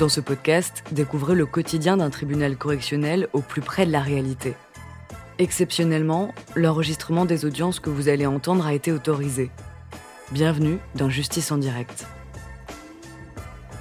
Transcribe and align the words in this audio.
Dans 0.00 0.08
ce 0.08 0.22
podcast, 0.22 0.82
découvrez 0.92 1.34
le 1.34 1.44
quotidien 1.44 1.98
d'un 1.98 2.08
tribunal 2.08 2.56
correctionnel 2.56 3.28
au 3.34 3.42
plus 3.42 3.60
près 3.60 3.84
de 3.84 3.92
la 3.92 4.00
réalité. 4.00 4.54
Exceptionnellement, 5.38 6.32
l'enregistrement 6.56 7.26
des 7.26 7.44
audiences 7.44 7.80
que 7.80 7.90
vous 7.90 8.08
allez 8.08 8.24
entendre 8.24 8.66
a 8.66 8.72
été 8.72 8.92
autorisé. 8.92 9.50
Bienvenue 10.32 10.78
dans 10.94 11.10
Justice 11.10 11.52
en 11.52 11.58
direct. 11.58 12.06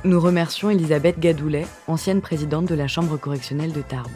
Nous 0.04 0.20
remercions 0.20 0.70
Elisabeth 0.70 1.20
Gadoulet, 1.20 1.66
ancienne 1.88 2.20
présidente 2.20 2.66
de 2.66 2.76
la 2.76 2.90
Chambre 2.90 3.16
correctionnelle 3.16 3.72
de 3.72 3.82
Tarbes. 3.82 4.12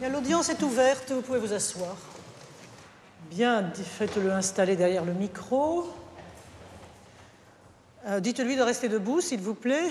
L'audience 0.00 0.48
est 0.48 0.62
ouverte, 0.62 1.10
vous 1.10 1.22
pouvez 1.22 1.40
vous 1.40 1.52
asseoir. 1.52 1.96
Bien, 3.32 3.68
faites-le 3.74 4.30
installer 4.30 4.76
derrière 4.76 5.04
le 5.04 5.12
micro. 5.12 5.92
Euh, 8.06 8.18
dites-lui 8.18 8.56
de 8.56 8.62
rester 8.62 8.88
debout, 8.88 9.20
s'il 9.20 9.40
vous 9.40 9.54
plaît. 9.54 9.88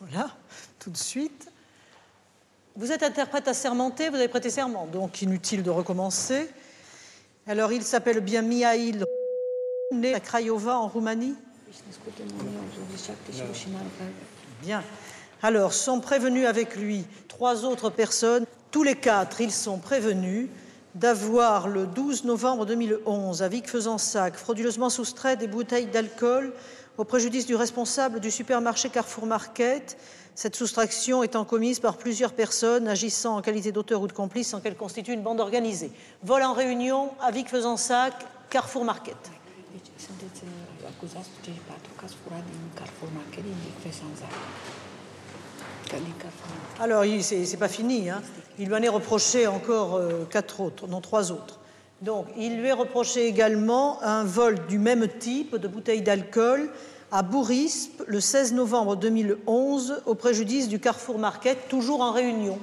Voilà, 0.00 0.30
tout 0.78 0.90
de 0.90 0.96
suite. 0.96 1.50
Vous 2.76 2.92
êtes 2.92 3.02
interprète 3.02 3.48
assermenté, 3.48 4.10
vous 4.10 4.14
avez 4.14 4.28
prêté 4.28 4.48
serment, 4.48 4.86
donc 4.86 5.22
inutile 5.22 5.64
de 5.64 5.70
recommencer. 5.70 6.48
Alors, 7.48 7.72
il 7.72 7.82
s'appelle 7.82 8.20
bien 8.20 8.42
Mihail, 8.42 9.02
né 9.92 10.14
à 10.14 10.20
Craiova, 10.20 10.78
en 10.78 10.86
Roumanie 10.86 11.34
Bien. 14.62 14.84
Alors, 15.42 15.72
sont 15.72 15.98
prévenus 16.00 16.46
avec 16.46 16.76
lui 16.76 17.04
trois 17.26 17.64
autres 17.64 17.90
personnes. 17.90 18.46
Tous 18.70 18.84
les 18.84 18.94
quatre, 18.94 19.40
ils 19.40 19.50
sont 19.50 19.78
prévenus 19.78 20.48
d'avoir 20.98 21.68
le 21.68 21.86
12 21.86 22.24
novembre 22.24 22.66
2011 22.66 23.42
à 23.42 23.48
Vic-Fezensac 23.48 24.34
frauduleusement 24.34 24.90
soustrait 24.90 25.36
des 25.36 25.46
bouteilles 25.46 25.86
d'alcool 25.86 26.52
au 26.96 27.04
préjudice 27.04 27.46
du 27.46 27.54
responsable 27.54 28.18
du 28.18 28.32
supermarché 28.32 28.88
Carrefour 28.88 29.26
Market, 29.26 29.96
cette 30.34 30.56
soustraction 30.56 31.22
étant 31.22 31.44
commise 31.44 31.78
par 31.78 31.98
plusieurs 31.98 32.32
personnes 32.32 32.88
agissant 32.88 33.36
en 33.36 33.42
qualité 33.42 33.70
d'auteur 33.70 34.02
ou 34.02 34.08
de 34.08 34.12
complice 34.12 34.48
sans 34.48 34.60
qu'elle 34.60 34.76
constitue 34.76 35.12
une 35.12 35.22
bande 35.22 35.40
organisée. 35.40 35.92
Vol 36.24 36.42
en 36.42 36.52
réunion 36.52 37.10
à 37.20 37.30
Vic-Fezensac, 37.30 38.14
Carrefour 38.50 38.84
Market. 38.84 39.16
Alors, 46.80 47.04
c'est 47.20 47.56
pas 47.56 47.68
fini. 47.68 48.10
Hein. 48.10 48.22
Il 48.58 48.68
lui 48.68 48.74
en 48.74 48.82
est 48.82 48.88
reproché 48.88 49.46
encore 49.46 49.96
euh, 49.96 50.24
quatre 50.28 50.60
autres, 50.60 50.86
non 50.86 51.00
trois 51.00 51.32
autres. 51.32 51.58
Donc, 52.02 52.26
il 52.36 52.60
lui 52.60 52.68
est 52.68 52.72
reproché 52.72 53.26
également 53.26 54.02
un 54.02 54.24
vol 54.24 54.66
du 54.68 54.78
même 54.78 55.08
type 55.08 55.56
de 55.56 55.66
bouteille 55.66 56.02
d'alcool 56.02 56.70
à 57.10 57.22
Bourispe 57.22 58.02
le 58.06 58.20
16 58.20 58.52
novembre 58.52 58.96
2011 58.96 60.02
au 60.06 60.14
préjudice 60.14 60.68
du 60.68 60.78
Carrefour 60.78 61.18
Market, 61.18 61.68
toujours 61.68 62.00
en 62.00 62.12
réunion. 62.12 62.58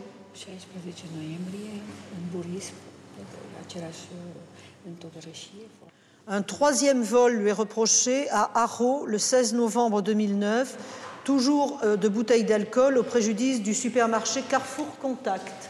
Un 6.28 6.42
troisième 6.42 7.04
vol 7.04 7.34
lui 7.34 7.50
est 7.50 7.54
reproché 7.54 8.30
à 8.30 8.50
Haro 8.56 9.06
le 9.06 9.17
16 9.20 9.54
novembre 9.54 10.02
2009, 10.02 10.78
toujours 11.26 11.80
euh, 11.84 11.98
de 11.98 12.08
bouteilles 12.08 12.45
d'alcool 12.45 12.98
au 12.98 13.04
préjudice 13.04 13.62
du 13.62 13.73
supermarché 13.73 14.42
Carrefour 14.44 14.98
Contact. 15.02 15.70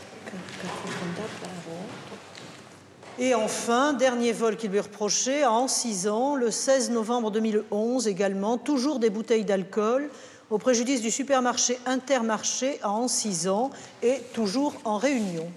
Et 3.18 3.34
enfin, 3.34 3.94
dernier 3.94 4.34
vol 4.34 4.58
qui 4.58 4.68
lui 4.68 4.78
est 4.78 4.82
reproché, 4.82 5.44
à 5.44 5.52
ans, 5.52 6.36
le 6.36 6.52
16 6.52 6.92
novembre 6.92 7.32
2011 7.32 8.08
également, 8.08 8.58
toujours 8.58 9.00
des 9.00 9.10
bouteilles 9.10 9.46
d'alcool, 9.46 10.10
au 10.50 10.58
préjudice 10.58 11.02
du 11.02 11.10
supermarché 11.10 11.80
Intermarché 11.86 12.80
à 12.84 12.90
ans 12.90 13.72
et 14.04 14.22
toujours 14.34 14.76
en 14.84 14.98
réunion. 14.98 15.48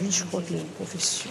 lui, 0.00 0.10
je 0.10 0.24
crois 0.24 0.40
qu'il 0.40 0.56
a 0.56 0.60
une 0.60 0.66
profession. 0.66 1.30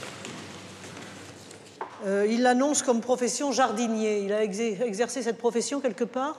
Euh, 2.06 2.28
il 2.30 2.44
l'annonce 2.44 2.84
comme 2.84 3.02
profession 3.02 3.52
jardinier. 3.52 4.19
Il 4.19 4.34
a 4.34 4.44
exercé 4.44 5.24
cette 5.24 5.38
profession 5.38 5.80
quelque 5.80 6.03
part? 6.03 6.38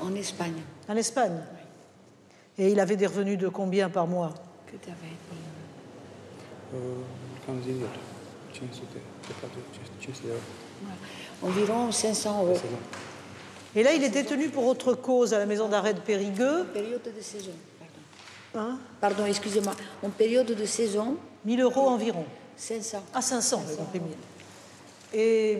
En 0.00 0.14
Espagne. 0.14 0.54
En 0.88 0.96
Espagne 0.96 1.40
Et 2.58 2.70
il 2.70 2.80
avait 2.80 2.96
des 2.96 3.06
revenus 3.06 3.38
de 3.38 3.48
combien 3.48 3.90
par 3.90 4.06
mois? 4.06 4.32
Environ 11.42 11.92
500 11.92 12.44
euros. 12.44 12.60
Et 13.76 13.82
là, 13.82 13.92
il 13.92 14.04
est 14.04 14.10
détenu 14.10 14.48
pour 14.48 14.66
autre 14.66 14.94
cause 14.94 15.34
à 15.34 15.38
la 15.38 15.46
maison 15.46 15.68
d'arrêt 15.68 15.94
de 15.94 16.00
Périgueux. 16.00 16.62
En 16.62 16.72
période 16.72 17.02
de 17.02 17.20
saison, 17.20 17.50
pardon. 17.50 17.73
Hein? 18.56 18.78
Pardon, 19.00 19.26
excusez-moi. 19.26 19.74
En 20.02 20.10
période 20.10 20.46
de 20.46 20.64
saison. 20.64 21.16
1000 21.44 21.60
euros 21.60 21.88
environ. 21.88 22.24
500. 22.56 23.02
Ah, 23.12 23.20
500, 23.20 23.62
500 23.66 23.86
Et 25.12 25.58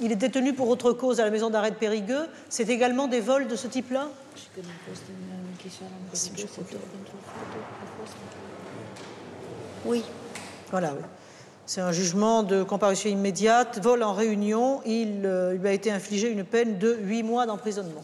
il 0.00 0.12
est 0.12 0.16
détenu 0.16 0.52
pour 0.52 0.68
autre 0.68 0.92
cause 0.92 1.20
à 1.20 1.24
la 1.24 1.30
maison 1.30 1.50
d'arrêt 1.50 1.70
de 1.70 1.76
Périgueux. 1.76 2.26
C'est 2.48 2.68
également 2.68 3.06
des 3.06 3.20
vols 3.20 3.48
de 3.48 3.56
ce 3.56 3.66
type-là? 3.68 4.08
Oui. 9.84 10.04
Voilà, 10.70 10.92
oui. 10.92 11.02
C'est 11.66 11.80
un 11.80 11.92
jugement 11.92 12.42
de 12.42 12.62
comparution 12.64 13.10
immédiate, 13.10 13.78
vol 13.80 14.02
en 14.02 14.12
réunion. 14.12 14.80
Il, 14.84 15.24
euh, 15.24 15.56
il 15.58 15.66
a 15.66 15.72
été 15.72 15.92
infligé 15.92 16.28
une 16.28 16.44
peine 16.44 16.78
de 16.78 16.98
8 17.00 17.22
mois 17.22 17.46
d'emprisonnement. 17.46 18.02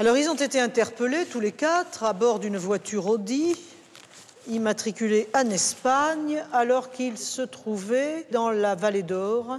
Alors, 0.00 0.16
ils 0.16 0.28
ont 0.28 0.36
été 0.36 0.60
interpellés 0.60 1.26
tous 1.26 1.40
les 1.40 1.50
quatre 1.50 2.04
à 2.04 2.12
bord 2.12 2.38
d'une 2.38 2.56
voiture 2.56 3.08
Audi 3.08 3.56
immatriculée 4.46 5.28
en 5.34 5.50
Espagne 5.50 6.40
alors 6.52 6.92
qu'ils 6.92 7.18
se 7.18 7.42
trouvaient 7.42 8.24
dans 8.30 8.50
la 8.50 8.76
vallée 8.76 9.02
d'Or 9.02 9.58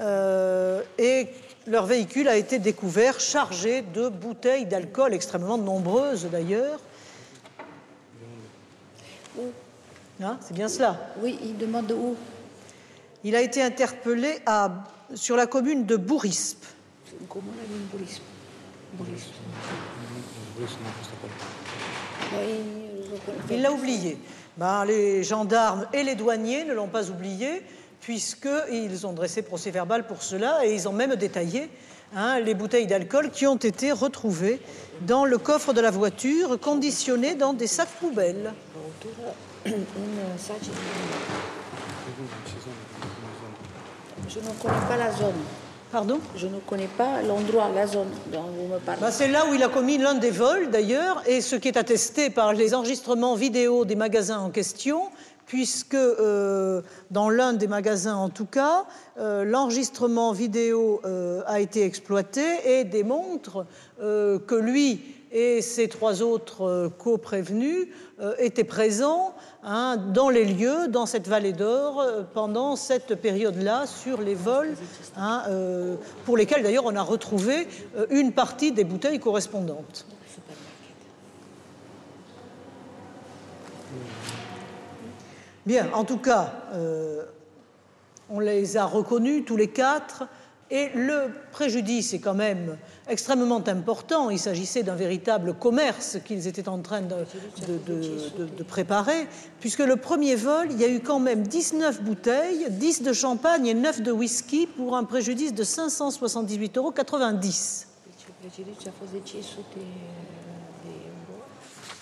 euh, 0.00 0.82
et 0.98 1.28
leur 1.68 1.86
véhicule 1.86 2.26
a 2.26 2.36
été 2.36 2.58
découvert 2.58 3.20
chargé 3.20 3.82
de 3.82 4.08
bouteilles 4.08 4.66
d'alcool 4.66 5.14
extrêmement 5.14 5.56
nombreuses 5.56 6.26
d'ailleurs. 6.32 6.80
Où 9.38 9.44
hein, 10.20 10.36
C'est 10.40 10.54
bien 10.54 10.68
cela. 10.68 10.98
Oui, 11.22 11.38
il 11.44 11.56
demande 11.58 11.92
où? 11.92 12.16
Il 13.22 13.36
a 13.36 13.40
été 13.40 13.62
interpellé 13.62 14.40
à, 14.46 14.68
sur 15.14 15.36
la 15.36 15.46
commune 15.46 15.86
de 15.86 15.94
Bourispe. 15.94 16.66
Comment 17.28 17.52
la 17.56 17.96
Bourispe 17.96 18.35
Il 23.50 23.62
l'a 23.62 23.72
oublié. 23.72 24.18
Ben, 24.56 24.84
les 24.84 25.22
gendarmes 25.22 25.86
et 25.92 26.02
les 26.02 26.14
douaniers 26.14 26.64
ne 26.64 26.72
l'ont 26.72 26.88
pas 26.88 27.10
oublié 27.10 27.62
puisqu'ils 28.00 29.06
ont 29.06 29.12
dressé 29.12 29.42
procès 29.42 29.70
verbal 29.70 30.06
pour 30.06 30.22
cela 30.22 30.64
et 30.64 30.74
ils 30.74 30.88
ont 30.88 30.92
même 30.92 31.16
détaillé 31.16 31.68
hein, 32.14 32.40
les 32.40 32.54
bouteilles 32.54 32.86
d'alcool 32.86 33.30
qui 33.30 33.46
ont 33.46 33.56
été 33.56 33.92
retrouvées 33.92 34.60
dans 35.02 35.24
le 35.24 35.38
coffre 35.38 35.72
de 35.72 35.80
la 35.80 35.90
voiture, 35.90 36.58
conditionnées 36.58 37.34
dans 37.34 37.52
des 37.52 37.66
sacs 37.66 37.88
poubelles. 38.00 38.52
Je 39.64 39.70
ne 44.40 44.50
connais 44.62 44.86
pas 44.88 44.96
la 44.96 45.12
zone. 45.12 45.34
Pardon 45.92 46.18
Je 46.34 46.46
ne 46.46 46.58
connais 46.66 46.88
pas 46.88 47.22
l'endroit, 47.22 47.68
la 47.74 47.86
zone 47.86 48.08
dont 48.32 48.42
vous 48.42 48.74
me 48.74 48.78
parlez. 48.78 49.00
Ben, 49.00 49.10
c'est 49.10 49.28
là 49.28 49.46
où 49.48 49.54
il 49.54 49.62
a 49.62 49.68
commis 49.68 49.98
l'un 49.98 50.14
des 50.14 50.30
vols, 50.30 50.70
d'ailleurs, 50.70 51.22
et 51.26 51.40
ce 51.40 51.56
qui 51.56 51.68
est 51.68 51.76
attesté 51.76 52.28
par 52.28 52.52
les 52.52 52.74
enregistrements 52.74 53.34
vidéo 53.34 53.84
des 53.84 53.94
magasins 53.94 54.40
en 54.40 54.50
question, 54.50 55.10
puisque 55.46 55.94
euh, 55.94 56.82
dans 57.10 57.30
l'un 57.30 57.52
des 57.52 57.68
magasins 57.68 58.16
en 58.16 58.28
tout 58.28 58.46
cas, 58.46 58.84
euh, 59.18 59.44
l'enregistrement 59.44 60.32
vidéo 60.32 61.00
euh, 61.04 61.42
a 61.46 61.60
été 61.60 61.84
exploité 61.84 62.42
et 62.64 62.84
démontre 62.84 63.64
que 63.98 64.54
lui 64.54 65.15
et 65.38 65.60
ses 65.60 65.88
trois 65.88 66.22
autres 66.22 66.90
co-prévenus 66.98 67.88
étaient 68.38 68.64
présents 68.64 69.34
hein, 69.62 69.98
dans 69.98 70.30
les 70.30 70.46
lieux, 70.46 70.88
dans 70.88 71.04
cette 71.04 71.28
vallée 71.28 71.52
d'or, 71.52 72.02
pendant 72.32 72.74
cette 72.74 73.16
période-là, 73.16 73.86
sur 73.86 74.22
les 74.22 74.34
vols, 74.34 74.74
hein, 75.14 75.42
pour 76.24 76.38
lesquels 76.38 76.62
d'ailleurs 76.62 76.86
on 76.86 76.96
a 76.96 77.02
retrouvé 77.02 77.68
une 78.08 78.32
partie 78.32 78.72
des 78.72 78.84
bouteilles 78.84 79.20
correspondantes. 79.20 80.06
Bien, 85.66 85.88
en 85.94 86.04
tout 86.04 86.18
cas, 86.18 86.52
euh, 86.74 87.24
on 88.30 88.38
les 88.38 88.76
a 88.76 88.84
reconnus 88.84 89.44
tous 89.44 89.56
les 89.56 89.66
quatre 89.66 90.28
Et 90.70 90.88
le 90.96 91.30
préjudice 91.52 92.12
est 92.12 92.18
quand 92.18 92.34
même 92.34 92.76
extrêmement 93.08 93.62
important. 93.68 94.30
Il 94.30 94.38
s'agissait 94.38 94.82
d'un 94.82 94.96
véritable 94.96 95.54
commerce 95.54 96.18
qu'ils 96.24 96.48
étaient 96.48 96.68
en 96.68 96.80
train 96.80 97.02
de, 97.02 97.24
de, 97.86 98.62
préparer, 98.64 99.28
puisque 99.60 99.78
le 99.78 99.94
premier 99.94 100.34
vol, 100.34 100.66
il 100.72 100.80
y 100.80 100.84
a 100.84 100.88
eu 100.88 101.00
quand 101.00 101.20
même 101.20 101.44
19 101.46 102.02
bouteilles, 102.02 102.66
10 102.68 103.02
de 103.02 103.12
champagne 103.12 103.66
et 103.66 103.74
9 103.74 104.02
de 104.02 104.10
whisky 104.10 104.66
pour 104.66 104.96
un 104.96 105.04
préjudice 105.04 105.54
de 105.54 105.62
578,90 105.62 106.76
euros. 106.78 106.92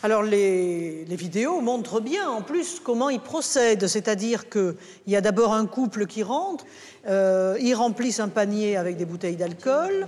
Alors 0.04 0.22
les, 0.22 1.06
vidéos 1.08 1.62
montrent 1.62 1.98
bien 1.98 2.28
en 2.28 2.42
plus 2.42 2.78
comment 2.78 3.08
ils 3.08 3.20
procèdent, 3.20 3.86
c'est-à-dire 3.86 4.50
qu'il 4.50 4.74
y 5.06 5.16
a 5.16 5.22
d'abord 5.22 5.54
un 5.54 5.64
couple 5.64 6.04
qui 6.04 6.22
rentre, 6.22 6.66
euh, 7.08 7.56
ils 7.58 7.72
remplissent 7.72 8.20
un 8.20 8.28
panier 8.28 8.76
avec 8.76 8.98
des 8.98 9.06
bouteilles 9.06 9.36
d'alcool, 9.36 10.06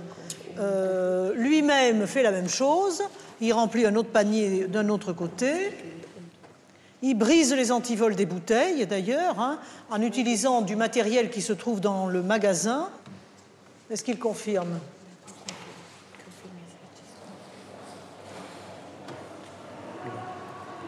euh, 0.59 1.33
lui-même 1.33 2.05
fait 2.05 2.21
la 2.21 2.29
même 2.29 2.47
chose, 2.47 3.01
il 3.41 3.51
remplit 3.53 3.87
un 3.87 3.95
autre 3.95 4.09
panier 4.09 4.67
d'un 4.67 4.89
autre 4.89 5.13
côté, 5.13 5.71
il 7.01 7.15
brise 7.15 7.51
les 7.55 7.71
antivols 7.71 8.15
des 8.15 8.27
bouteilles 8.27 8.85
d'ailleurs, 8.85 9.39
hein, 9.39 9.57
en 9.89 9.99
utilisant 10.03 10.61
du 10.61 10.75
matériel 10.75 11.31
qui 11.31 11.41
se 11.41 11.53
trouve 11.53 11.81
dans 11.81 12.05
le 12.05 12.21
magasin. 12.21 12.87
Est-ce 13.89 14.03
qu'il 14.03 14.19
confirme? 14.19 14.79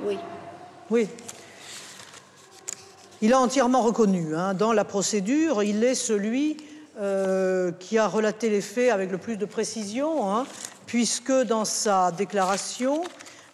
Oui. 0.09 0.17
Oui. 0.89 1.07
Il 3.21 3.31
a 3.33 3.39
entièrement 3.39 3.83
reconnu. 3.83 4.35
Hein, 4.35 4.55
dans 4.55 4.73
la 4.73 4.83
procédure, 4.83 5.61
il 5.61 5.83
est 5.83 5.93
celui 5.93 6.57
euh, 6.99 7.71
qui 7.71 7.99
a 7.99 8.07
relaté 8.07 8.49
les 8.49 8.61
faits 8.61 8.91
avec 8.91 9.11
le 9.11 9.19
plus 9.19 9.37
de 9.37 9.45
précision, 9.45 10.33
hein, 10.33 10.47
puisque 10.87 11.31
dans 11.31 11.63
sa 11.63 12.11
déclaration, 12.11 13.03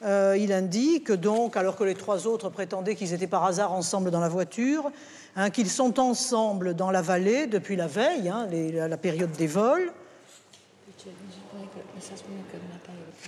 euh, 0.06 0.38
il 0.40 0.54
indique 0.54 1.12
donc, 1.12 1.58
alors 1.58 1.76
que 1.76 1.84
les 1.84 1.96
trois 1.96 2.26
autres 2.26 2.50
prétendaient 2.50 2.96
qu'ils 2.96 3.14
étaient 3.14 3.28
par 3.28 3.44
hasard 3.44 3.74
ensemble 3.74 4.12
dans 4.12 4.22
la 4.22 4.30
voiture, 4.30 4.90
hein, 5.36 5.50
qu'ils 5.50 5.70
sont 5.70 6.00
ensemble 6.00 6.74
dans 6.74 6.92
la 6.92 7.02
vallée 7.02 7.48
depuis 7.48 7.76
la 7.76 7.88
veille, 7.88 8.34
les, 8.50 8.72
la, 8.72 8.88
la 8.88 8.98
période 8.98 9.32
des 9.34 9.48
vols, 9.48 9.92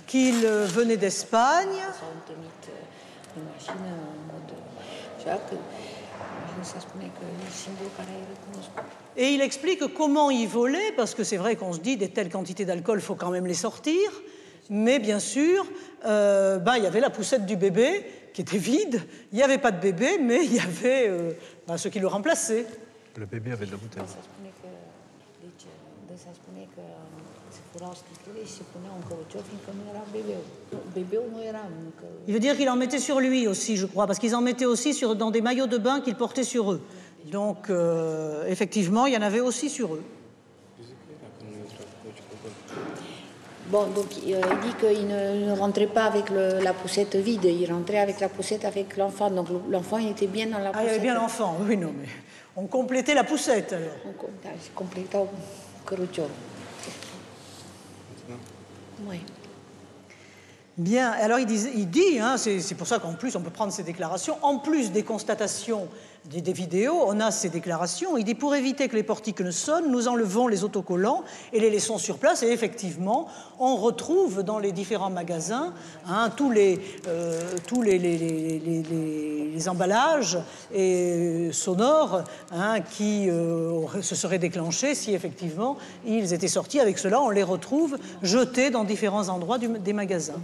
qu'ils 0.06 0.46
euh, 0.46 0.64
venaient 0.64 0.96
d'Espagne. 0.96 1.84
Et 9.16 9.28
il 9.30 9.40
explique 9.40 9.82
comment 9.94 10.30
il 10.30 10.48
volait, 10.48 10.92
parce 10.96 11.14
que 11.14 11.24
c'est 11.24 11.36
vrai 11.36 11.56
qu'on 11.56 11.72
se 11.72 11.80
dit 11.80 11.96
des 11.96 12.10
telles 12.10 12.30
quantités 12.30 12.64
d'alcool, 12.64 12.98
il 12.98 13.02
faut 13.02 13.14
quand 13.14 13.30
même 13.30 13.46
les 13.46 13.54
sortir. 13.54 14.10
Mais 14.70 14.98
bien 14.98 15.18
sûr, 15.18 15.64
euh, 16.04 16.58
ben, 16.58 16.76
il 16.76 16.84
y 16.84 16.86
avait 16.86 17.00
la 17.00 17.10
poussette 17.10 17.46
du 17.46 17.56
bébé 17.56 18.04
qui 18.34 18.42
était 18.42 18.58
vide. 18.58 19.02
Il 19.32 19.36
n'y 19.36 19.42
avait 19.42 19.58
pas 19.58 19.70
de 19.70 19.80
bébé, 19.80 20.18
mais 20.20 20.44
il 20.44 20.54
y 20.54 20.60
avait 20.60 21.08
euh, 21.08 21.32
ben, 21.66 21.76
ce 21.76 21.88
qui 21.88 22.00
le 22.00 22.06
remplaçait. 22.06 22.66
Le 23.16 23.26
bébé 23.26 23.52
avait 23.52 23.66
de 23.66 23.72
la 23.72 23.76
bouteille. 23.78 24.02
Il 32.26 32.34
veut 32.34 32.40
dire 32.40 32.56
qu'il 32.56 32.68
en 32.68 32.76
mettait 32.76 32.98
sur 32.98 33.20
lui 33.20 33.46
aussi, 33.46 33.76
je 33.76 33.86
crois, 33.86 34.06
parce 34.06 34.18
qu'ils 34.18 34.34
en 34.34 34.40
mettaient 34.40 34.66
aussi 34.66 34.94
sur, 34.94 35.14
dans 35.16 35.30
des 35.30 35.40
maillots 35.40 35.66
de 35.66 35.78
bain 35.78 36.00
qu'ils 36.00 36.16
portaient 36.16 36.44
sur 36.44 36.72
eux. 36.72 36.80
Donc, 37.30 37.70
euh, 37.70 38.46
effectivement, 38.46 39.06
il 39.06 39.14
y 39.14 39.16
en 39.16 39.22
avait 39.22 39.40
aussi 39.40 39.68
sur 39.68 39.94
eux. 39.94 40.02
Bon, 43.70 43.86
donc 43.88 44.06
euh, 44.26 44.40
il 44.50 44.60
dit 44.60 44.74
qu'il 44.80 45.06
ne, 45.06 45.50
ne, 45.50 45.52
rentrait 45.52 45.88
pas 45.88 46.04
avec 46.04 46.30
le, 46.30 46.58
la 46.62 46.72
poussette 46.72 47.16
vide, 47.16 47.44
il 47.44 47.70
rentrait 47.70 47.98
avec 47.98 48.18
la 48.18 48.30
poussette 48.30 48.64
avec 48.64 48.96
l'enfant. 48.96 49.30
Donc 49.30 49.48
l'enfant, 49.68 49.98
il 49.98 50.08
était 50.08 50.26
bien 50.26 50.46
dans 50.46 50.58
la 50.58 50.70
poussette. 50.70 50.76
Ah, 50.78 50.84
il 50.84 50.86
y 50.86 50.90
avait 50.90 51.00
bien 51.00 51.14
l'enfant, 51.14 51.54
oui, 51.68 51.76
non, 51.76 51.92
mais 51.94 52.08
on 52.56 52.66
complétait 52.66 53.12
la 53.12 53.24
poussette 53.24 53.74
alors. 53.74 53.90
On 54.06 54.74
complétait 54.74 55.18
Oui. 59.06 59.20
Bien, 60.76 61.10
alors 61.10 61.40
il 61.40 61.46
dit, 61.46 61.66
il 61.74 61.90
dit 61.90 62.20
hein, 62.20 62.36
c'est 62.36 62.74
pour 62.76 62.86
ça 62.86 63.00
qu'en 63.00 63.14
plus 63.14 63.34
on 63.34 63.40
peut 63.40 63.50
prendre 63.50 63.72
ces 63.72 63.82
déclarations, 63.82 64.36
en 64.42 64.58
plus 64.58 64.92
des 64.92 65.02
constatations 65.02 65.88
des, 66.30 66.40
des, 66.40 66.52
vidéos, 66.52 67.02
on 67.06 67.20
a 67.20 67.30
ces 67.30 67.48
déclarations. 67.48 68.16
Il 68.16 68.24
dit 68.24 68.34
pour 68.34 68.54
éviter 68.54 68.88
que 68.88 68.96
les 68.96 69.02
portiques 69.02 69.40
ne 69.40 69.50
sonnent, 69.50 69.90
nous 69.90 70.08
enlevons 70.08 70.48
les 70.48 70.64
autocollants 70.64 71.22
et 71.52 71.60
les 71.60 71.70
laissons 71.70 71.98
sur 71.98 72.18
place. 72.18 72.42
Et 72.42 72.48
effectivement, 72.48 73.28
on 73.58 73.76
retrouve 73.76 74.42
dans 74.42 74.58
les 74.58 74.72
différents 74.72 75.10
magasins 75.10 75.72
hein, 76.06 76.30
tous, 76.36 76.50
les, 76.50 76.80
euh, 77.06 77.40
tous 77.66 77.82
les, 77.82 79.68
emballages 79.68 80.38
et 80.72 81.50
sonores 81.52 82.24
hein, 82.52 82.80
qui 82.80 83.28
euh, 83.28 83.86
se 84.02 84.14
seraient 84.14 84.38
déclenchés 84.38 84.94
si 84.94 85.14
effectivement 85.14 85.76
ils 86.06 86.32
étaient 86.32 86.48
sortis. 86.48 86.80
Avec 86.80 86.98
cela, 86.98 87.20
on 87.20 87.30
les 87.30 87.42
retrouve 87.42 87.98
jetés 88.22 88.70
dans 88.70 88.84
différents 88.84 89.28
endroits 89.28 89.58
des 89.58 89.92
magasins. 89.92 90.40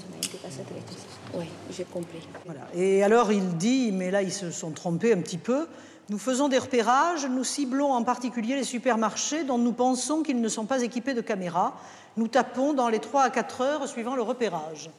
Oui, 1.36 1.46
j'ai 1.70 1.84
compris. 1.84 2.20
Voilà. 2.44 2.60
Et 2.74 3.02
alors 3.02 3.32
il 3.32 3.56
dit, 3.56 3.92
mais 3.92 4.10
là 4.10 4.22
ils 4.22 4.32
se 4.32 4.50
sont 4.50 4.70
trompés 4.70 5.12
un 5.12 5.20
petit 5.20 5.38
peu, 5.38 5.66
nous 6.10 6.18
faisons 6.18 6.48
des 6.48 6.58
repérages, 6.58 7.26
nous 7.26 7.44
ciblons 7.44 7.92
en 7.92 8.04
particulier 8.04 8.56
les 8.56 8.64
supermarchés 8.64 9.44
dont 9.44 9.58
nous 9.58 9.72
pensons 9.72 10.22
qu'ils 10.22 10.40
ne 10.40 10.48
sont 10.48 10.66
pas 10.66 10.82
équipés 10.82 11.14
de 11.14 11.22
caméras. 11.22 11.74
Nous 12.16 12.28
tapons 12.28 12.74
dans 12.74 12.88
les 12.88 12.98
3 12.98 13.22
à 13.22 13.30
4 13.30 13.60
heures 13.62 13.88
suivant 13.88 14.14
le 14.14 14.22
repérage. 14.22 14.90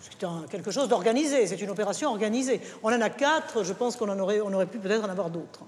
C'est 0.00 0.26
quelque 0.48 0.70
chose 0.70 0.88
d'organisé, 0.88 1.46
c'est 1.46 1.60
une 1.60 1.70
opération 1.70 2.10
organisée. 2.10 2.60
On 2.82 2.92
en 2.92 3.00
a 3.00 3.10
4, 3.10 3.64
je 3.64 3.72
pense 3.72 3.96
qu'on 3.96 4.18
aurait, 4.18 4.40
on 4.40 4.52
aurait 4.52 4.66
pu 4.66 4.78
peut-être 4.78 5.04
en 5.04 5.10
avoir 5.10 5.30
d'autres. 5.30 5.64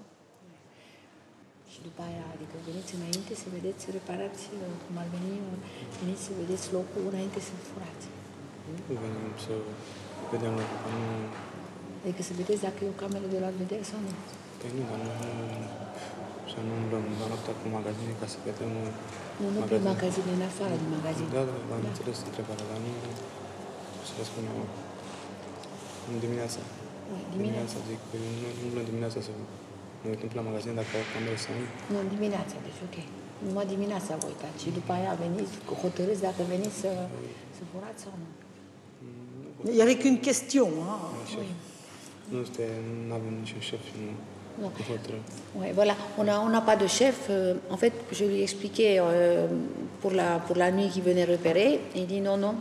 după 1.87 2.01
aia, 2.09 2.25
adică 2.35 2.55
veniți 2.69 2.91
înainte 2.99 3.33
să 3.41 3.47
vedeți, 3.57 3.83
reparați 3.97 4.43
cum 4.83 4.95
ar 5.03 5.07
veni, 5.15 5.33
veniți 6.01 6.23
să 6.27 6.31
vedeți 6.41 6.65
locul 6.77 7.03
înainte 7.11 7.39
să 7.47 7.53
furați. 7.69 8.07
Venim 8.87 9.33
să 9.45 9.53
vedem 10.31 10.53
lucrul, 10.59 10.91
nu... 10.95 11.05
Adică 12.03 12.21
să 12.27 12.33
vedeți 12.39 12.61
dacă 12.67 12.79
e 12.81 12.95
o 12.95 13.01
cameră 13.03 13.27
de 13.35 13.39
la 13.45 13.49
vedere 13.61 13.83
sau 13.91 13.99
nu. 14.05 14.13
Păi 14.59 14.69
nu, 14.75 14.83
dar 14.89 14.99
nu, 15.05 15.11
să 16.51 16.59
nu 16.67 16.73
umblăm 16.81 17.05
la 17.21 17.25
noaptea 17.31 17.53
cu 17.59 17.65
magazine 17.77 18.13
ca 18.21 18.27
să 18.33 18.37
vedem 18.47 18.71
Nu, 19.41 19.47
nu 19.55 19.59
prin 19.69 19.83
magazine, 19.93 20.29
în 20.37 20.43
afară 20.51 20.75
din 20.81 20.89
magazine. 20.97 21.29
Da, 21.37 21.43
da, 21.49 21.55
da, 21.69 21.73
am 21.79 21.85
înțeles 21.91 22.17
întrebarea, 22.29 22.65
dar 22.71 22.79
nu 22.85 22.91
să 24.07 24.11
vă 24.17 24.23
spun 24.29 24.43
eu. 24.51 24.65
În 26.09 26.15
dimineața. 26.25 26.61
Dimineața, 27.37 27.77
zic, 27.89 27.99
că 28.09 28.15
nu 28.61 28.63
umblăm 28.65 28.85
dimineața 28.91 29.19
să 29.27 29.31
ne 30.01 30.07
uităm 30.13 30.29
la 30.39 30.47
magazine 30.49 30.73
dacă 30.81 30.91
au 30.99 31.05
camere 31.13 31.37
sau 31.45 31.53
nu. 31.59 31.65
Nu, 31.93 31.99
dimineața, 32.15 32.55
deci 32.67 32.79
ok. 32.87 32.97
Numai 33.47 33.65
dimineața 33.75 34.11
vă 34.21 34.27
uitați 34.31 34.59
și 34.63 34.69
după 34.77 34.91
aia 34.97 35.13
veniți, 35.23 35.53
hotărâți 35.83 36.25
dacă 36.27 36.41
veniți 36.53 36.77
să, 36.83 36.91
să 37.57 37.61
furați 37.71 38.01
sau 38.05 38.13
nu. 38.21 38.27
Il 39.65 39.71
n'y 39.71 39.81
avait 39.81 39.95
qu'une 39.95 40.19
question. 40.19 40.67
Hein. 40.67 41.37
Oui. 42.31 42.39
Niciun 42.39 43.61
șef. 43.61 43.79
Nu. 43.97 44.07
Non. 44.61 44.71
Ouais, 45.55 45.71
voilà, 45.73 45.95
on 46.17 46.23
n'a 46.23 46.39
on 46.39 46.53
a 46.53 46.61
pas 46.61 46.75
de 46.75 46.85
chef. 46.85 47.27
Euh, 47.29 47.55
en 47.71 47.77
fait, 47.77 47.93
je 48.11 48.23
lui 48.25 48.35
ai 48.35 48.43
expliqué 48.43 48.99
euh, 48.99 49.47
pour, 49.99 50.11
la, 50.11 50.39
pour 50.39 50.55
la 50.55 50.71
nuit 50.71 50.89
qu'il 50.89 51.01
venait 51.01 51.25
repérer. 51.25 51.79
Il 51.95 52.05
dit 52.05 52.21
non, 52.21 52.37
non, 52.37 52.55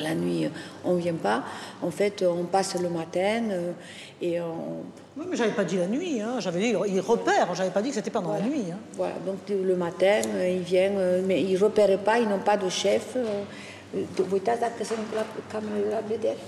la 0.00 0.14
nuit, 0.14 0.46
euh, 0.46 0.50
on 0.84 0.94
ne 0.94 1.00
vient 1.00 1.14
pas. 1.14 1.42
En 1.82 1.90
fait, 1.90 2.24
on 2.26 2.44
passe 2.44 2.80
le 2.80 2.88
matin 2.88 3.42
euh, 3.50 3.72
et 4.20 4.40
on. 4.40 4.82
Oui, 5.16 5.26
mais 5.28 5.36
j'avais 5.36 5.52
pas 5.52 5.64
dit 5.64 5.76
la 5.76 5.86
nuit, 5.86 6.20
hein. 6.20 6.36
j'avais 6.38 6.60
dit 6.60 6.74
il 6.88 7.00
repère, 7.00 7.54
j'avais 7.54 7.70
pas 7.70 7.82
dit 7.82 7.90
que 7.90 7.96
c'était 7.96 8.10
pendant 8.10 8.30
voilà. 8.30 8.44
la 8.44 8.50
nuit. 8.50 8.64
Hein. 8.72 8.78
Voilà, 8.94 9.14
donc 9.26 9.38
le 9.48 9.76
matin, 9.76 10.20
euh, 10.34 10.48
ils 10.48 10.62
viennent, 10.62 11.26
mais 11.26 11.42
ils 11.42 11.54
ne 11.54 11.58
repèrent 11.58 11.98
pas, 11.98 12.18
ils 12.18 12.28
n'ont 12.28 12.38
pas 12.38 12.56
de 12.56 12.68
chef. 12.68 13.16
Vă 14.16 14.24
uitați 14.32 14.60
dacă 14.60 14.84
sunt 14.84 14.98
la 15.14 15.26
camerele 15.52 15.90
la 15.90 16.02
vedere? 16.06 16.42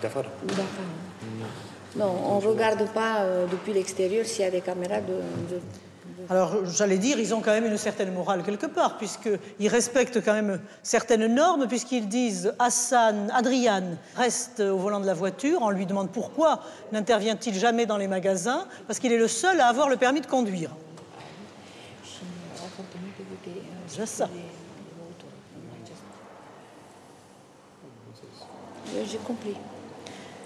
De 0.00 0.06
afară? 0.06 0.30
De 0.46 0.52
afară. 0.52 0.90
Non, 1.96 2.14
on 2.32 2.38
ne 2.40 2.46
regarde 2.46 2.84
pas 2.92 3.22
euh, 3.22 3.48
depuis 3.50 3.72
l'extérieur 3.72 4.24
s'il 4.26 4.44
y 4.44 4.46
a 4.46 4.50
des 4.50 4.60
caméras 4.60 5.00
de, 5.00 5.16
de 5.50 5.60
alors, 6.30 6.66
j'allais 6.66 6.98
dire, 6.98 7.18
ils 7.18 7.34
ont 7.34 7.40
quand 7.40 7.52
même 7.52 7.64
une 7.64 7.78
certaine 7.78 8.12
morale 8.12 8.42
quelque 8.42 8.66
part, 8.66 8.98
puisqu'ils 8.98 9.68
respectent 9.68 10.22
quand 10.22 10.34
même 10.34 10.60
certaines 10.82 11.26
normes, 11.26 11.66
puisqu'ils 11.66 12.06
disent 12.06 12.52
Hassan, 12.58 13.32
Adrian 13.34 13.84
reste 14.14 14.60
au 14.60 14.76
volant 14.76 15.00
de 15.00 15.06
la 15.06 15.14
voiture. 15.14 15.60
On 15.62 15.70
lui 15.70 15.86
demande 15.86 16.10
pourquoi 16.10 16.60
n'intervient-il 16.92 17.54
jamais 17.54 17.86
dans 17.86 17.96
les 17.96 18.08
magasins, 18.08 18.66
parce 18.86 18.98
qu'il 18.98 19.10
est 19.10 19.18
le 19.18 19.28
seul 19.28 19.58
à 19.60 19.68
avoir 19.68 19.88
le 19.88 19.96
permis 19.96 20.20
de 20.20 20.26
conduire. 20.26 20.70
Ça. 24.06 24.28
J'ai 29.10 29.18
compris. 29.18 29.54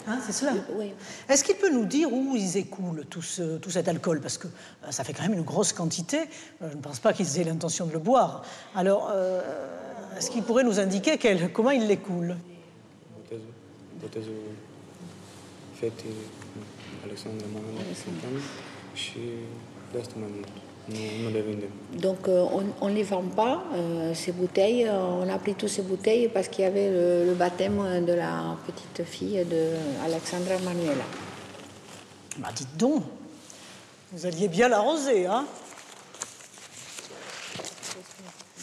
Hein, 0.08 0.18
c'est 0.26 0.32
cela 0.32 0.52
Oui. 0.74 0.92
Est-ce 1.28 1.44
qu'il 1.44 1.54
peut 1.56 1.70
nous 1.70 1.84
dire 1.84 2.12
où 2.12 2.34
ils 2.36 2.56
écoulent 2.56 3.04
tout, 3.08 3.22
ce- 3.22 3.58
tout 3.58 3.70
cet 3.70 3.86
alcool? 3.86 4.20
Parce 4.20 4.36
que 4.36 4.48
euh, 4.48 4.90
ça 4.90 5.04
fait 5.04 5.12
quand 5.12 5.22
même 5.22 5.34
une 5.34 5.42
grosse 5.42 5.72
quantité. 5.72 6.18
Euh, 6.60 6.68
Je 6.70 6.76
ne 6.76 6.82
pense 6.82 6.98
pas 6.98 7.12
qu'ils 7.12 7.38
aient 7.38 7.44
l'intention 7.44 7.86
de 7.86 7.92
le 7.92 8.00
boire. 8.00 8.42
Alors, 8.74 9.10
euh, 9.12 9.40
est-ce 10.18 10.30
qu'il 10.30 10.42
pourrait 10.42 10.64
nous 10.64 10.80
indiquer 10.80 11.18
quel- 11.18 11.52
comment 11.52 11.70
ils 11.70 11.86
l'écoulent? 11.86 12.36
Botezul, 14.00 14.32
Donc 21.98 22.28
euh, 22.28 22.44
on 22.80 22.88
ne 22.88 22.94
les 22.94 23.04
vend 23.04 23.22
pas, 23.22 23.62
euh, 23.74 24.14
ces 24.14 24.32
bouteilles. 24.32 24.86
Euh, 24.88 24.98
On 24.98 25.28
a 25.28 25.38
pris 25.38 25.54
toutes 25.54 25.68
ces 25.68 25.82
bouteilles 25.82 26.28
parce 26.28 26.48
qu'il 26.48 26.64
y 26.64 26.66
avait 26.66 26.90
le, 26.90 27.26
le 27.26 27.34
baptême 27.34 28.04
de 28.04 28.12
la 28.12 28.56
petite 28.66 29.06
fille 29.06 29.44
de 29.44 29.70
Alexandra 30.04 30.58
Manuela. 30.64 31.04
Bah, 32.38 32.48
dites 32.54 32.76
donc, 32.76 33.04
vous 34.12 34.26
alliez 34.26 34.48
bien 34.48 34.68
l'arroser, 34.68 35.26
hein 35.26 35.46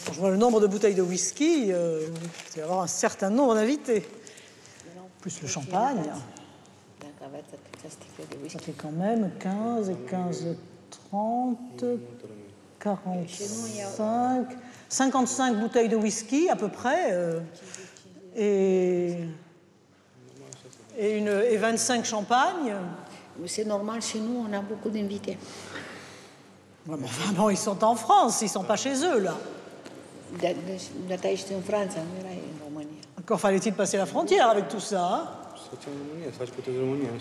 Quand 0.05 0.13
je 0.13 0.19
vois 0.19 0.29
le 0.29 0.37
nombre 0.37 0.59
de 0.59 0.67
bouteilles 0.67 0.95
de 0.95 1.01
whisky, 1.01 1.71
euh, 1.71 2.07
il 2.07 2.55
va 2.55 2.59
y 2.59 2.61
avoir 2.61 2.81
un 2.81 2.87
certain 2.87 3.29
nombre 3.29 3.55
d'invités. 3.55 4.05
Plus 5.21 5.41
le 5.41 5.47
champagne, 5.47 6.03
ça 8.47 8.59
fait 8.59 8.73
quand 8.73 8.91
même 8.91 9.31
15 9.39 9.89
et 9.89 9.95
15, 10.09 10.55
30, 10.89 11.83
45, 12.79 14.47
55 14.87 15.59
bouteilles 15.59 15.89
de 15.89 15.95
whisky 15.95 16.49
à 16.49 16.55
peu 16.55 16.69
près, 16.69 17.11
euh, 17.11 17.39
et, 18.35 19.15
et, 20.97 21.17
une, 21.17 21.27
et 21.27 21.57
25 21.57 22.05
champagnes. 22.05 22.75
C'est 23.45 23.65
normal, 23.65 24.01
chez 24.01 24.19
nous, 24.19 24.45
on 24.49 24.53
a 24.53 24.59
beaucoup 24.59 24.89
d'invités. 24.89 25.37
Ouais, 26.87 26.97
mais 26.99 27.05
enfin, 27.05 27.33
bon, 27.33 27.49
ils 27.49 27.57
sont 27.57 27.83
en 27.83 27.95
France, 27.95 28.41
ils 28.41 28.45
ne 28.45 28.49
sont 28.49 28.63
pas 28.63 28.75
chez 28.75 28.95
eux, 29.05 29.19
là. 29.19 29.35
Data 30.41 31.27
în 31.29 32.59
România. 32.63 32.99
Encore 33.17 33.39
fallait-il 33.39 33.73
passer 33.73 33.97
la 33.97 34.05
frontière 34.05 34.47
avec 34.49 34.67
tout 34.67 34.79
ça. 34.79 35.01
hein 35.01 35.38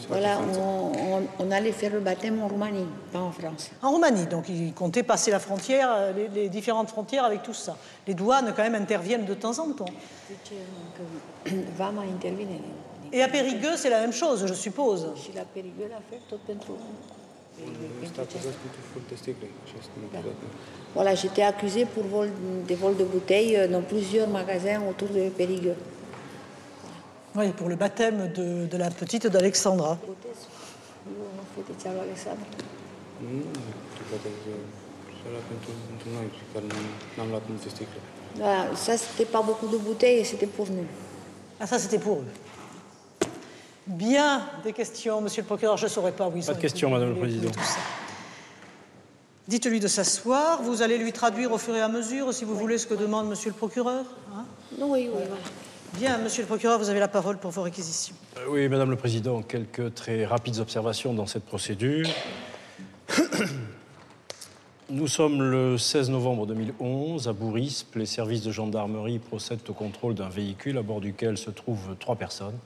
Voilà, 0.08 0.38
on, 0.58 0.92
on- 1.18 1.22
on 1.38 1.50
allait 1.50 1.72
faire 1.72 1.92
le 1.92 2.00
baptême 2.00 2.40
en 2.42 2.48
Roumanie, 2.48 2.86
pas 3.12 3.20
en 3.20 3.30
France. 3.32 3.70
En 3.82 3.90
Roumanie, 3.90 4.26
donc 4.26 4.48
ils 4.48 4.72
comptaient 4.72 5.02
passer 5.02 5.30
la 5.30 5.38
frontière, 5.38 5.88
euh, 5.92 6.12
les, 6.12 6.28
les 6.28 6.48
différentes 6.48 6.88
frontières 6.88 7.24
avec 7.24 7.42
tout 7.42 7.54
ça. 7.54 7.76
Les 8.06 8.14
douanes, 8.14 8.52
quand 8.56 8.62
même, 8.62 8.74
interviennent 8.74 9.24
de 9.26 9.34
temps 9.34 9.58
en 9.58 9.72
temps. 9.72 9.84
Et 13.12 13.22
à 13.22 13.28
Périgueux, 13.28 13.76
c'est 13.76 13.90
la 13.90 14.00
même 14.00 14.12
chose, 14.12 14.44
je 14.46 14.54
suppose. 14.54 15.08
Voilà, 20.94 21.14
j'étais 21.14 21.42
accusée 21.42 21.84
pour 21.86 22.04
vol, 22.04 22.30
de 22.68 22.74
vol 22.74 22.96
de 22.96 23.04
bouteilles 23.04 23.56
euh, 23.56 23.66
dans 23.68 23.82
plusieurs 23.82 24.28
magasins 24.28 24.80
autour 24.88 25.08
de 25.08 25.28
Périgueux. 25.30 25.74
Oui, 27.38 27.52
pour 27.52 27.68
le 27.68 27.76
baptême 27.76 28.32
de, 28.32 28.66
de 28.66 28.76
la 28.76 28.90
petite 28.90 29.28
d'Alexandra. 29.28 29.96
Voilà, 38.34 38.76
ça 38.76 38.96
c'était 38.96 39.24
pas 39.24 39.42
beaucoup 39.42 39.68
de 39.68 39.76
bouteilles, 39.76 40.24
c'était 40.24 40.46
pour 40.46 40.68
nous. 40.68 40.84
Ah, 41.60 41.66
ça, 41.66 41.78
c'était 41.78 41.98
pour 41.98 42.18
eux. 42.18 43.28
Bien, 43.86 44.42
des 44.62 44.72
questions, 44.72 45.20
monsieur 45.20 45.42
le 45.42 45.46
procureur, 45.46 45.76
je 45.76 45.84
ne 45.84 45.90
saurais 45.90 46.12
pas 46.12 46.28
où 46.28 46.36
ils 46.36 46.44
Pas 46.44 46.54
de 46.54 46.60
questions, 46.60 46.90
Madame 46.90 47.10
le 47.10 47.16
Président. 47.16 47.50
Dites-lui 49.48 49.80
de 49.80 49.88
s'asseoir. 49.88 50.62
Vous 50.62 50.82
allez 50.82 50.98
lui 50.98 51.12
traduire 51.12 51.52
au 51.52 51.58
fur 51.58 51.74
et 51.74 51.80
à 51.80 51.88
mesure, 51.88 52.34
si 52.34 52.44
vous 52.44 52.54
voulez, 52.54 52.78
ce 52.78 52.86
que 52.86 52.94
demande 52.94 53.28
monsieur 53.28 53.50
le 53.50 53.56
procureur. 53.56 54.04
hein? 54.34 54.44
Oui, 54.78 54.86
oui, 54.90 55.10
voilà. 55.12 55.36
Bien, 55.94 56.18
monsieur 56.18 56.42
le 56.42 56.46
procureur, 56.46 56.78
vous 56.78 56.90
avez 56.90 57.00
la 57.00 57.08
parole 57.08 57.38
pour 57.38 57.50
vos 57.50 57.62
réquisitions. 57.62 58.14
Euh, 58.36 58.46
Oui, 58.50 58.68
Madame 58.68 58.90
le 58.90 58.96
Président, 58.96 59.42
quelques 59.42 59.94
très 59.94 60.26
rapides 60.26 60.58
observations 60.58 61.14
dans 61.14 61.26
cette 61.26 61.44
procédure. 61.44 62.06
Nous 64.90 65.08
sommes 65.08 65.42
le 65.42 65.76
16 65.76 66.10
novembre 66.10 66.46
2011 66.46 67.26
à 67.26 67.32
Bourispe. 67.32 67.96
Les 67.96 68.06
services 68.06 68.42
de 68.42 68.52
gendarmerie 68.52 69.18
procèdent 69.18 69.68
au 69.68 69.72
contrôle 69.72 70.14
d'un 70.14 70.28
véhicule 70.28 70.78
à 70.78 70.82
bord 70.82 71.00
duquel 71.00 71.36
se 71.36 71.50
trouvent 71.50 71.96
trois 71.98 72.16
personnes, 72.16 72.58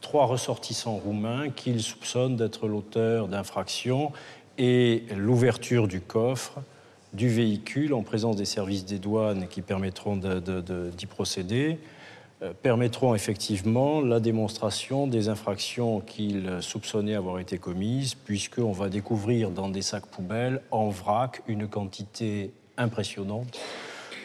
trois 0.00 0.26
ressortissants 0.26 0.96
roumains 0.96 1.50
qu'ils 1.50 1.82
soupçonnent 1.82 2.36
d'être 2.36 2.68
l'auteur 2.68 3.26
d'infractions 3.26 4.12
et 4.58 5.04
l'ouverture 5.16 5.88
du 5.88 6.00
coffre 6.00 6.60
du 7.14 7.28
véhicule 7.28 7.94
en 7.94 8.02
présence 8.02 8.36
des 8.36 8.44
services 8.44 8.84
des 8.84 8.98
douanes 8.98 9.48
qui 9.48 9.62
permettront 9.62 10.16
d'y 10.16 11.06
procéder 11.06 11.78
permettront 12.62 13.14
effectivement 13.14 14.00
la 14.00 14.20
démonstration 14.20 15.06
des 15.06 15.28
infractions 15.28 16.00
qu'ils 16.00 16.58
soupçonnaient 16.60 17.14
avoir 17.14 17.38
été 17.38 17.58
commises, 17.58 18.14
puisqu'on 18.14 18.72
va 18.72 18.88
découvrir 18.88 19.50
dans 19.50 19.68
des 19.68 19.82
sacs 19.82 20.06
poubelles, 20.06 20.60
en 20.70 20.88
vrac, 20.88 21.42
une 21.46 21.68
quantité 21.68 22.52
impressionnante 22.76 23.58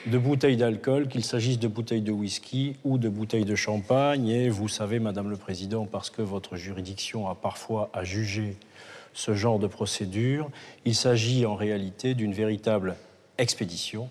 de 0.07 0.17
bouteilles 0.17 0.57
d'alcool, 0.57 1.07
qu'il 1.07 1.23
s'agisse 1.23 1.59
de 1.59 1.67
bouteilles 1.67 2.01
de 2.01 2.11
whisky 2.11 2.75
ou 2.83 2.97
de 2.97 3.09
bouteilles 3.09 3.45
de 3.45 3.55
champagne. 3.55 4.29
Et 4.29 4.49
vous 4.49 4.67
savez, 4.67 4.99
Madame 4.99 5.29
le 5.29 5.35
Président, 5.35 5.85
parce 5.85 6.09
que 6.09 6.21
votre 6.21 6.55
juridiction 6.55 7.27
a 7.27 7.35
parfois 7.35 7.89
à 7.93 8.03
juger 8.03 8.55
ce 9.13 9.33
genre 9.33 9.59
de 9.59 9.67
procédure, 9.67 10.49
il 10.85 10.95
s'agit 10.95 11.45
en 11.45 11.55
réalité 11.55 12.13
d'une 12.13 12.33
véritable 12.33 12.95
expédition 13.37 14.09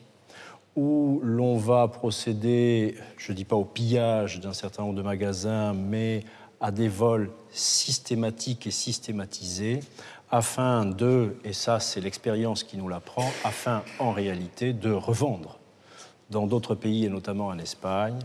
où 0.77 1.21
l'on 1.23 1.57
va 1.57 1.89
procéder, 1.89 2.97
je 3.17 3.33
ne 3.33 3.37
dis 3.37 3.45
pas 3.45 3.57
au 3.57 3.65
pillage 3.65 4.41
d'un 4.41 4.53
certain 4.53 4.83
nombre 4.83 4.95
de 4.95 5.03
magasins, 5.03 5.73
mais 5.73 6.25
à 6.61 6.71
des 6.71 6.89
vols 6.89 7.31
systématiques 7.51 8.67
et 8.67 8.71
systématisés, 8.71 9.81
afin 10.31 10.85
de, 10.85 11.37
et 11.45 11.53
ça 11.53 11.81
c'est 11.81 12.01
l'expérience 12.01 12.65
qui 12.65 12.77
nous 12.77 12.89
l'apprend, 12.89 13.31
afin 13.45 13.83
en 13.99 14.13
réalité 14.13 14.73
de 14.73 14.93
revendre 14.93 15.59
dans 16.31 16.47
d'autres 16.47 16.75
pays 16.75 17.05
et 17.05 17.09
notamment 17.09 17.47
en 17.47 17.59
Espagne 17.59 18.19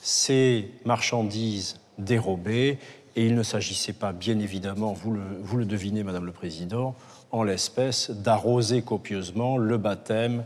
ces 0.00 0.70
marchandises 0.84 1.78
dérobées. 1.98 2.78
Et 3.14 3.26
il 3.26 3.34
ne 3.34 3.42
s'agissait 3.42 3.92
pas, 3.92 4.12
bien 4.12 4.38
évidemment, 4.38 4.94
vous 4.94 5.12
le, 5.12 5.20
vous 5.42 5.58
le 5.58 5.66
devinez, 5.66 6.02
Madame 6.02 6.24
le 6.24 6.32
Président, 6.32 6.94
en 7.30 7.42
l'espèce, 7.42 8.10
d'arroser 8.10 8.80
copieusement 8.80 9.58
le 9.58 9.76
baptême 9.76 10.44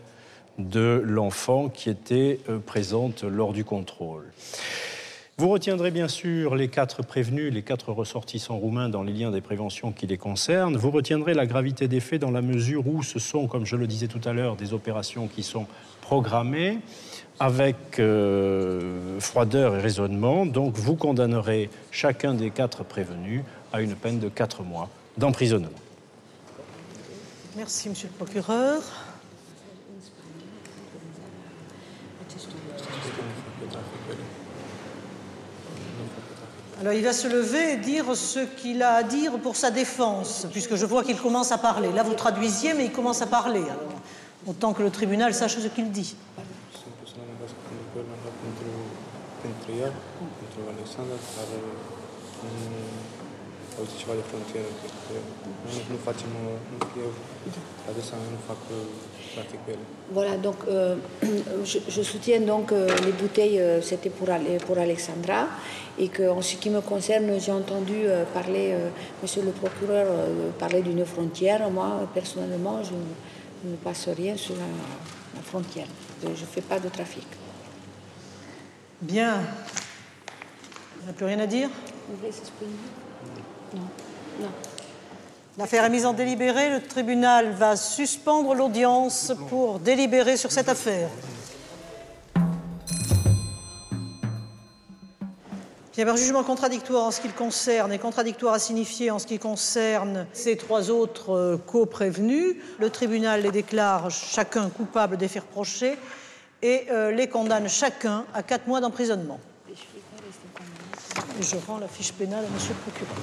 de 0.59 1.03
l'enfant 1.05 1.69
qui 1.69 1.91
était 1.91 2.41
euh, 2.49 2.59
présente 2.59 3.23
lors 3.25 3.53
du 3.53 3.65
contrôle. 3.65 4.25
Vous 5.39 5.51
retiendrez 5.51 5.91
bien 5.91 6.09
sûr 6.09 6.55
les 6.55 6.69
quatre 6.69 7.03
prévenus, 7.03 7.53
les 7.53 7.61
quatre 7.61 7.93
ressortissants 7.93 8.57
roumains 8.57 8.89
dans 8.89 9.03
les 9.03 9.13
liens 9.13 9.31
des 9.31 9.43
préventions 9.43 9.93
qui 9.93 10.07
les 10.07 10.17
concernent. 10.17 10.79
Vous 10.79 10.91
retiendrez 10.91 11.35
la 11.35 11.45
gravité 11.45 11.89
des 11.89 12.01
faits 12.01 12.23
dans 12.23 12.31
la 12.31 12.41
mesure 12.41 12.87
où 12.87 13.03
ce 13.03 13.19
sont, 13.19 13.47
comme 13.47 13.67
je 13.67 13.77
le 13.77 13.87
disais 13.87 14.09
tout 14.09 14.21
à 14.25 14.33
l'heure, 14.33 14.57
des 14.57 14.73
opérations 14.73 15.29
qui 15.29 15.43
sont 15.43 15.67
programmées 16.01 16.79
avec 17.39 17.99
euh, 17.99 19.21
froideur 19.21 19.77
et 19.77 19.81
raisonnement. 19.81 20.47
Donc 20.47 20.75
vous 20.77 20.97
condamnerez 20.97 21.69
chacun 21.91 22.33
des 22.33 22.49
quatre 22.49 22.83
prévenus 22.83 23.43
à 23.75 23.83
une 23.83 23.95
peine 23.95 24.19
de 24.19 24.31
quatre 24.31 24.63
mois 24.63 24.89
d'emprisonnement. 25.19 25.69
Merci, 27.57 27.91
monsieur 27.91 28.09
le 28.09 28.25
procureur. 28.25 28.81
Alors, 36.87 36.97
il 36.97 37.03
va 37.03 37.13
se 37.13 37.27
lever 37.27 37.73
et 37.73 37.77
dire 37.79 38.15
ce 38.15 38.39
qu'il 38.39 38.81
a 38.81 38.93
à 38.93 39.03
dire 39.03 39.41
pour 39.41 39.57
sa 39.57 39.73
défense, 39.73 40.47
puisque 40.53 40.77
je 40.77 40.87
vois 40.87 41.03
qu'il 41.03 41.21
commence 41.21 41.51
à 41.51 41.59
parler. 41.59 41.91
Là, 41.91 42.05
vous 42.05 42.15
traduisiez, 42.15 42.75
mais 42.75 42.85
il 42.85 42.93
commence 42.93 43.21
à 43.23 43.27
parler. 43.27 43.65
Autant 44.47 44.73
que 44.73 44.85
le 44.85 44.91
tribunal 44.93 45.35
sache 45.35 45.59
ce 45.59 45.67
qu'il 45.67 45.91
dit. 45.91 46.15
De 53.77 53.83
frontieră, 54.31 54.71
că 54.83 55.15
nu, 55.73 55.79
nu 55.91 55.97
facem, 56.05 56.29
nu, 56.37 56.51
eu 57.03 57.11
adesea 57.91 58.17
nu 58.33 58.39
fac 58.47 58.57
practic 59.35 59.59
ele. 59.69 59.85
Voilà, 60.17 60.35
donc 60.47 60.59
euh, 60.69 60.97
je, 61.71 61.79
je 61.95 62.03
soutiens 62.03 62.41
donc 62.53 62.71
euh, 62.71 62.87
les 63.07 63.15
bouteilles, 63.23 63.59
euh, 63.61 63.83
c'était 63.83 64.13
pour, 64.19 64.29
pour 64.67 64.79
Alexandra, 64.79 65.41
et 65.99 66.09
que 66.09 66.25
en 66.39 66.41
ce 66.41 66.55
qui 66.57 66.71
me 66.71 66.81
concerne, 66.81 67.29
j'ai 67.45 67.53
entendu 67.53 67.99
parler, 68.33 68.67
euh, 68.73 68.89
Monsieur 69.23 69.43
le 69.43 69.51
procureur, 69.63 70.07
euh, 70.11 70.51
parler 70.59 70.81
d'une 70.81 71.05
frontière. 71.05 71.61
Moi, 71.71 71.89
personnellement, 72.15 72.83
je, 72.89 72.95
ne- 72.95 73.17
je 73.63 73.69
ne 73.73 73.77
passe 73.77 74.09
rien 74.09 74.37
sur 74.37 74.55
la, 74.63 74.71
la 75.37 75.43
frontière. 75.51 75.89
Je 76.23 76.29
ne 76.47 76.51
fais 76.55 76.63
pas 76.73 76.79
de 76.81 76.89
trafic. 76.89 77.27
Bien. 79.03 79.35
On 81.03 81.07
n'a 81.07 81.13
plus 81.13 81.27
rien 81.27 81.41
à 81.41 81.47
dire? 81.47 81.69
Vous 82.09 82.17
voulez 82.17 82.33
s'exprimer 82.33 82.73
Non. 83.75 84.49
L'affaire 85.59 85.85
est 85.85 85.91
mise 85.91 86.05
en 86.05 86.13
délibéré. 86.13 86.69
Le 86.69 86.83
tribunal 86.83 87.53
va 87.53 87.77
suspendre 87.77 88.55
l'audience 88.55 89.33
pour 89.49 89.79
délibérer 89.79 90.37
sur 90.37 90.53
cette 90.53 90.69
affaire. 90.69 91.09
Il 95.97 96.01
y 96.01 96.03
avait 96.03 96.11
un 96.11 96.17
jugement 96.17 96.45
contradictoire 96.45 97.07
en 97.07 97.11
ce 97.11 97.23
qui 97.23 97.29
le 97.29 97.33
concerne 97.33 97.91
et 97.91 97.99
contradictoire 97.99 98.53
à 98.53 98.59
signifier 98.59 99.11
en 99.11 99.19
ce 99.19 99.27
qui 99.27 99.39
concerne 99.39 100.27
ces 100.35 100.59
trois 100.59 100.91
autres 100.91 101.31
euh, 101.31 101.57
co-prévenus. 101.57 102.57
Le 102.79 102.91
tribunal 102.91 103.41
les 103.41 103.51
déclare 103.51 104.11
chacun 104.11 104.69
coupable 104.69 105.17
des 105.17 105.27
faits 105.27 105.45
reprochés 105.45 105.97
et 106.61 106.85
euh, 106.91 107.13
les 107.13 107.29
condamne 107.29 107.67
chacun 107.67 108.27
à 108.35 108.43
quatre 108.43 108.67
mois 108.67 108.83
d'emprisonnement. 108.83 109.41
Et 111.39 111.43
je 111.43 111.57
rends 111.67 111.79
la 111.79 111.89
fiche 111.89 112.13
pénale 112.13 112.45
à 112.45 112.49
monsieur 112.49 112.75
le 112.75 112.91
procureur. 112.91 113.17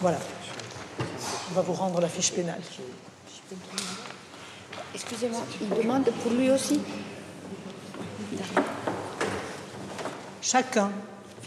Voilà. 0.00 0.18
On 1.50 1.54
va 1.54 1.60
vous 1.62 1.72
rendre 1.72 2.00
la 2.00 2.08
fiche 2.08 2.32
pénale. 2.32 2.60
Excusez-moi, 4.94 5.40
il 5.60 5.68
demande 5.70 6.04
pour 6.22 6.32
lui 6.32 6.50
aussi 6.50 6.80
Chacun. 10.40 10.90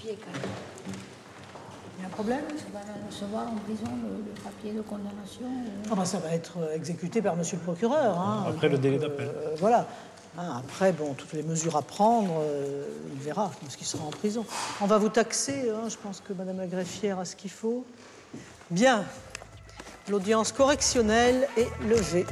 Il 0.03 0.11
y 0.11 2.03
a 2.03 2.07
un 2.07 2.09
problème? 2.09 2.41
On 2.69 2.73
va 2.73 2.79
recevoir 3.09 3.43
en 3.47 3.55
prison 3.57 3.83
le, 4.03 4.09
le 4.25 4.31
papier 4.41 4.71
de 4.73 4.81
condamnation. 4.81 5.43
euh. 5.43 5.89
Ah 5.91 5.95
ben, 5.95 6.05
Ça 6.05 6.19
va 6.19 6.29
être 6.33 6.57
euh, 6.59 6.73
exécuté 6.75 7.21
par 7.21 7.35
monsieur 7.35 7.57
le 7.57 7.63
procureur. 7.63 8.17
hein. 8.19 8.45
Après 8.49 8.69
le 8.69 8.77
délai 8.77 8.97
d'appel. 8.97 9.27
Euh, 9.27 9.55
voilà. 9.59 9.87
Hein, 10.37 10.61
après, 10.65 10.91
bon, 10.91 11.13
toutes 11.13 11.33
les 11.33 11.43
mesures 11.43 11.77
à 11.77 11.81
prendre, 11.81 12.41
euh, 12.41 12.85
il 13.13 13.21
verra, 13.21 13.51
parce 13.61 13.75
qu'il 13.75 13.87
sera 13.87 14.03
en 14.03 14.09
prison. 14.09 14.45
On 14.81 14.85
va 14.85 14.97
vous 14.97 15.09
taxer, 15.09 15.69
hein, 15.69 15.87
je 15.87 15.95
pense 15.95 16.21
que 16.21 16.33
madame 16.33 16.57
la 16.57 16.67
greffière 16.67 17.19
a 17.19 17.25
ce 17.25 17.35
qu'il 17.35 17.51
faut. 17.51 17.85
Bien. 18.69 19.05
L'audience 20.09 20.51
correctionnelle 20.51 21.47
est 21.57 21.69
levée. 21.87 22.25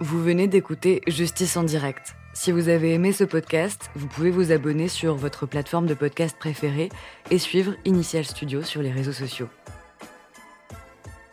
Vous 0.00 0.22
venez 0.22 0.48
d'écouter 0.48 1.02
Justice 1.06 1.56
en 1.56 1.62
direct. 1.62 2.16
Si 2.32 2.52
vous 2.52 2.68
avez 2.68 2.92
aimé 2.92 3.12
ce 3.12 3.24
podcast, 3.24 3.90
vous 3.94 4.08
pouvez 4.08 4.30
vous 4.30 4.52
abonner 4.52 4.88
sur 4.88 5.14
votre 5.14 5.46
plateforme 5.46 5.86
de 5.86 5.94
podcast 5.94 6.36
préférée 6.38 6.90
et 7.30 7.38
suivre 7.38 7.74
Initial 7.84 8.24
Studio 8.24 8.62
sur 8.62 8.82
les 8.82 8.92
réseaux 8.92 9.12
sociaux. 9.12 9.48